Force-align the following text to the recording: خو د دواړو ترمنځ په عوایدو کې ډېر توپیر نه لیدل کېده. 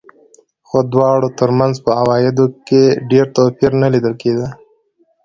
خو 0.67 0.77
د 0.83 0.87
دواړو 0.93 1.27
ترمنځ 1.39 1.75
په 1.85 1.91
عوایدو 2.01 2.45
کې 2.67 2.83
ډېر 3.11 3.25
توپیر 3.35 3.71
نه 3.81 3.87
لیدل 3.93 4.13
کېده. 4.21 4.47